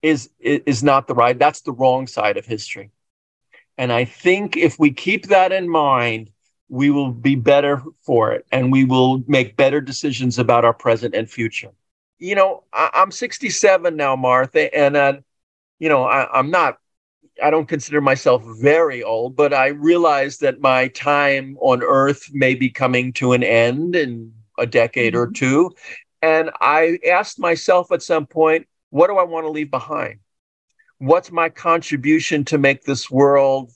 [0.02, 2.92] is, is not the right, that's the wrong side of history.
[3.78, 6.32] And I think if we keep that in mind,
[6.70, 11.16] we will be better for it and we will make better decisions about our present
[11.16, 11.72] and future.
[12.20, 15.14] You know, I, am 67 now, Martha, and uh,
[15.80, 16.78] you know, I, I'm not
[17.42, 22.56] I don't consider myself very old, but I realize that my time on earth may
[22.56, 25.22] be coming to an end in a decade mm-hmm.
[25.22, 25.72] or two.
[26.22, 30.20] And I asked myself at some point, what do I want to leave behind?
[30.98, 33.72] What's my contribution to make this world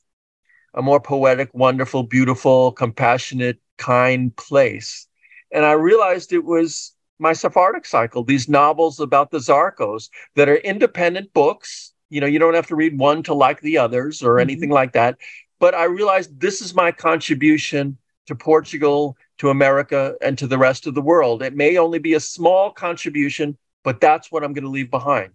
[0.74, 5.08] a more poetic, wonderful, beautiful, compassionate, kind place?
[5.52, 10.56] And I realized it was my Sephardic cycle, these novels about the Zarcos that are
[10.56, 14.34] independent books you know, you don't have to read one to like the others or
[14.34, 14.42] mm-hmm.
[14.42, 15.18] anything like that.
[15.60, 17.98] But I realized this is my contribution
[18.28, 21.42] to Portugal, to America, and to the rest of the world.
[21.42, 25.32] It may only be a small contribution, but that's what I'm going to leave behind.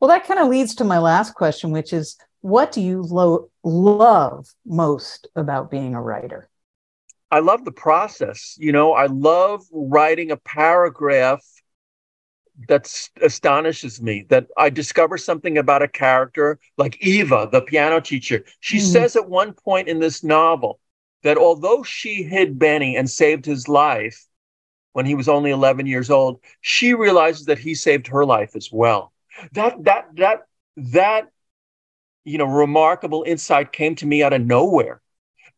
[0.00, 3.50] Well, that kind of leads to my last question, which is what do you lo-
[3.62, 6.48] love most about being a writer?
[7.32, 8.56] I love the process.
[8.60, 11.42] You know, I love writing a paragraph
[12.68, 18.44] that astonishes me that I discover something about a character like Eva, the piano teacher.
[18.60, 18.82] She mm.
[18.82, 20.78] says at one point in this novel
[21.22, 24.26] that although she hid Benny and saved his life
[24.92, 28.70] when he was only 11 years old, she realizes that he saved her life as
[28.70, 29.10] well.
[29.52, 30.42] That that that
[30.76, 31.28] that
[32.24, 35.00] you know remarkable insight came to me out of nowhere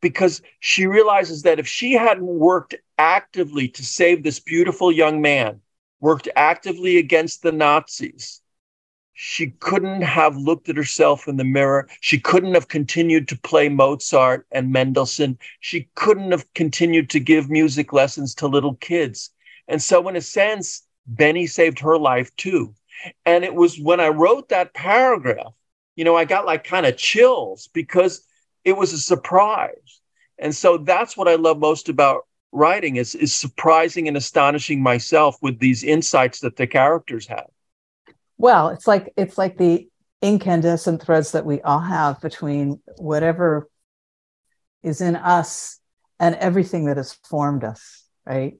[0.05, 5.63] because she realizes that if she hadn't worked actively to save this beautiful young man,
[5.99, 8.43] worked actively against the Nazis,
[9.15, 11.89] she couldn't have looked at herself in the mirror.
[12.03, 15.39] She couldn't have continued to play Mozart and Mendelssohn.
[15.61, 19.31] She couldn't have continued to give music lessons to little kids.
[19.69, 22.75] And so, in a sense, Benny saved her life too.
[23.25, 25.55] And it was when I wrote that paragraph,
[25.97, 28.23] you know, I got like kind of chills because
[28.65, 30.01] it was a surprise.
[30.39, 35.37] And so that's what I love most about writing is, is surprising and astonishing myself
[35.43, 37.47] with these insights that the characters have.
[38.37, 39.89] Well, it's like it's like the
[40.23, 43.69] incandescent threads that we all have between whatever
[44.83, 45.79] is in us
[46.19, 48.55] and everything that has formed us, right?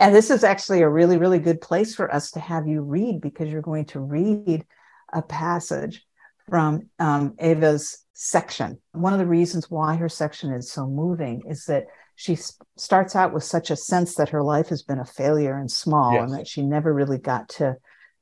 [0.00, 3.20] And this is actually a really, really good place for us to have you read
[3.20, 4.64] because you're going to read
[5.12, 6.04] a passage
[6.48, 8.80] from um, Eva's section.
[8.92, 11.86] One of the reasons why her section is so moving is that
[12.16, 12.38] she
[12.76, 16.14] starts out with such a sense that her life has been a failure and small
[16.14, 16.22] yes.
[16.22, 17.76] and that she never really got to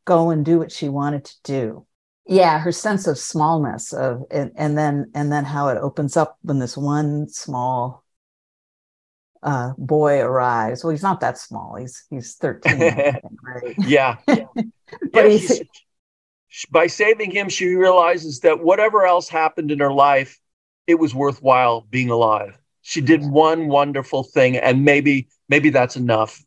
[0.04, 1.86] go and do what she wanted to do
[2.26, 6.38] yeah her sense of smallness of and, and then and then how it opens up
[6.42, 8.04] when this one small
[9.42, 13.74] uh, boy arrives well he's not that small he's he's 13 think, right?
[13.78, 14.44] yeah, yeah.
[14.54, 14.64] but
[15.12, 15.62] yeah, he's
[16.70, 20.38] by saving him, she realizes that whatever else happened in her life,
[20.86, 22.58] it was worthwhile being alive.
[22.82, 26.42] She did one wonderful thing, and maybe maybe that's enough.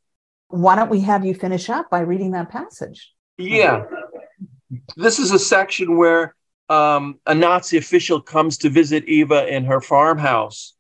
[0.49, 3.13] Why don't we have you finish up by reading that passage?
[3.37, 3.85] Yeah,
[4.95, 6.35] this is a section where
[6.69, 10.73] um, a Nazi official comes to visit Eva in her farmhouse,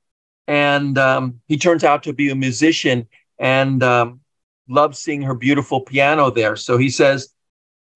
[0.47, 3.07] and um, he turns out to be a musician
[3.39, 4.19] and um,
[4.67, 6.55] loves seeing her beautiful piano there.
[6.55, 7.29] So he says,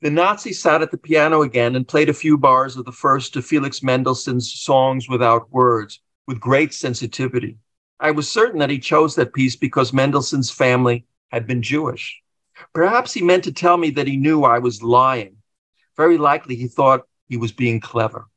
[0.01, 3.35] the Nazi sat at the piano again and played a few bars of the first
[3.35, 7.57] of Felix Mendelssohn's Songs Without Words with great sensitivity.
[7.99, 12.21] I was certain that he chose that piece because Mendelssohn's family had been Jewish.
[12.73, 15.35] Perhaps he meant to tell me that he knew I was lying.
[15.97, 18.27] Very likely he thought he was being clever.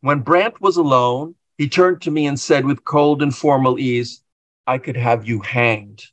[0.00, 4.22] When Brandt was alone, he turned to me and said with cold and formal ease,
[4.66, 6.04] I could have you hanged.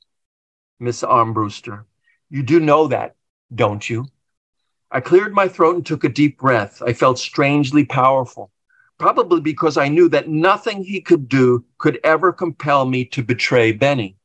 [0.79, 1.83] Miss Armbruster,
[2.29, 3.15] you do know that,
[3.53, 4.05] don't you?
[4.93, 6.81] I cleared my throat and took a deep breath.
[6.81, 8.51] I felt strangely powerful,
[8.97, 13.71] probably because I knew that nothing he could do could ever compel me to betray
[13.71, 14.17] Benny.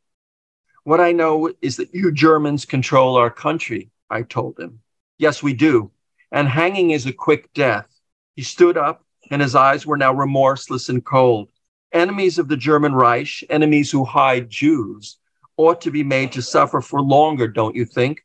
[0.83, 4.81] What I know is that you Germans control our country, I told him.
[5.19, 5.93] Yes, we do.
[6.33, 7.89] And hanging is a quick death.
[8.35, 11.49] He stood up, and his eyes were now remorseless and cold.
[11.93, 15.19] Enemies of the German Reich, enemies who hide Jews,
[15.57, 18.25] ought to be made to suffer for longer, don't you think?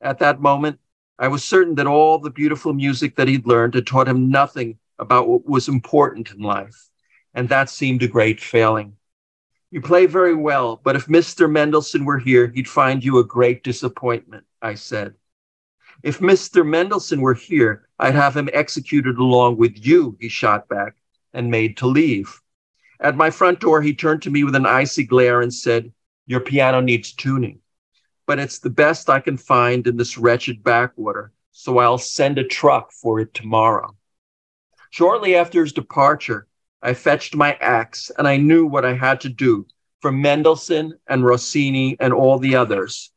[0.00, 0.80] At that moment,
[1.18, 4.78] I was certain that all the beautiful music that he'd learned had taught him nothing
[4.98, 6.90] about what was important in life,
[7.32, 8.96] and that seemed a great failing.
[9.70, 11.50] You play very well, but if Mr.
[11.50, 15.14] Mendelssohn were here, he'd find you a great disappointment, I said.
[16.02, 16.66] If Mr.
[16.66, 20.96] Mendelssohn were here, I'd have him executed along with you, he shot back,
[21.32, 22.42] and made to leave.
[23.00, 25.92] At my front door, he turned to me with an icy glare and said,
[26.26, 27.60] Your piano needs tuning
[28.26, 32.44] but it's the best I can find in this wretched backwater, so I'll send a
[32.44, 33.96] truck for it tomorrow.
[34.90, 36.48] Shortly after his departure,
[36.82, 39.66] I fetched my axe and I knew what I had to do
[40.00, 43.10] for Mendelssohn and Rossini and all the others.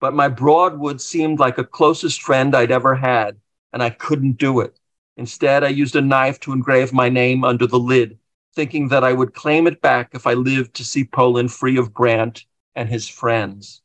[0.00, 3.38] But my Broadwood seemed like a closest friend I'd ever had,
[3.72, 4.78] and I couldn't do it.
[5.16, 8.18] Instead, I used a knife to engrave my name under the lid,
[8.54, 11.94] thinking that I would claim it back if I lived to see Poland free of
[11.94, 12.44] Brandt
[12.74, 13.80] and his friends.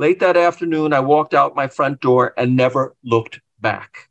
[0.00, 4.08] Late that afternoon, I walked out my front door and never looked back.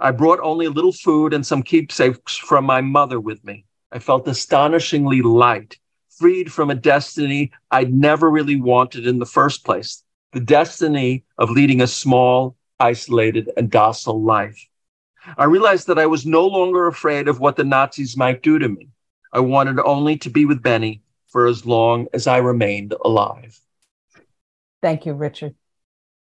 [0.00, 3.66] I brought only a little food and some keepsakes from my mother with me.
[3.92, 9.66] I felt astonishingly light, freed from a destiny I'd never really wanted in the first
[9.66, 10.02] place
[10.32, 14.66] the destiny of leading a small, isolated, and docile life.
[15.36, 18.68] I realized that I was no longer afraid of what the Nazis might do to
[18.70, 18.88] me.
[19.34, 23.60] I wanted only to be with Benny for as long as I remained alive.
[24.82, 25.54] Thank you, Richard.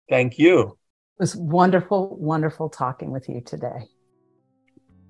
[0.10, 0.62] Thank you.
[0.62, 3.90] It was wonderful, wonderful talking with you today.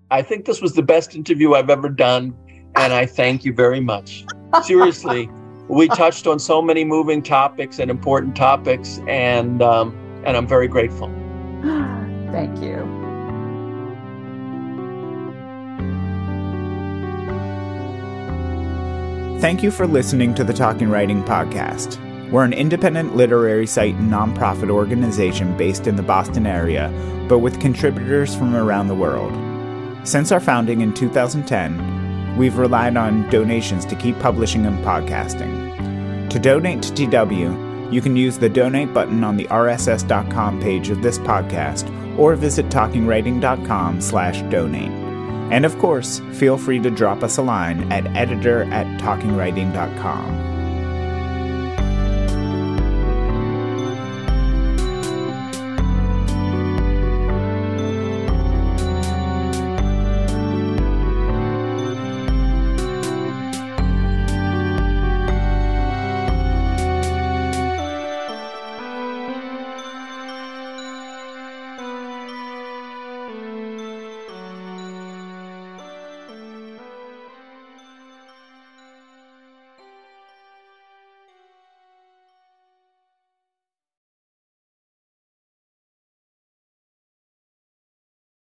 [0.10, 2.36] I think this was the best interview I've ever done,
[2.76, 4.26] and I thank you very much.
[4.64, 5.30] Seriously,
[5.68, 9.96] we touched on so many moving topics and important topics, and um,
[10.26, 11.08] and I'm very grateful.
[12.32, 12.98] Thank you.
[19.40, 22.07] Thank you for listening to the Talking Writing Podcast.
[22.32, 26.92] We're an independent literary site and nonprofit organization based in the Boston area,
[27.30, 29.34] but with contributors from around the world.
[30.06, 36.30] Since our founding in 2010, we've relied on donations to keep publishing and podcasting.
[36.30, 41.02] To donate to TW, you can use the donate button on the rss.com page of
[41.02, 44.92] this podcast or visit talkingwriting.com slash donate.
[45.52, 50.57] And of course, feel free to drop us a line at editor at talkingwriting.com.